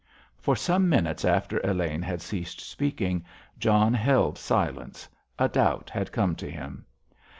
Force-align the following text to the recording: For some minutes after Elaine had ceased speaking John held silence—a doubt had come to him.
For 0.39 0.55
some 0.55 0.89
minutes 0.89 1.23
after 1.23 1.59
Elaine 1.59 2.01
had 2.01 2.23
ceased 2.23 2.59
speaking 2.59 3.23
John 3.59 3.93
held 3.93 4.35
silence—a 4.35 5.47
doubt 5.49 5.91
had 5.91 6.11
come 6.11 6.33
to 6.37 6.49
him. 6.49 6.87